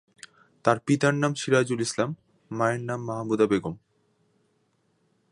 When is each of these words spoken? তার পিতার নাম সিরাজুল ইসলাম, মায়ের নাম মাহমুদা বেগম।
তার 0.65 0.77
পিতার 0.85 1.13
নাম 1.13 1.31
সিরাজুল 1.35 1.79
ইসলাম, 1.81 2.09
মায়ের 2.51 2.81
নাম 2.81 2.99
মাহমুদা 3.05 3.45
বেগম। 3.45 3.75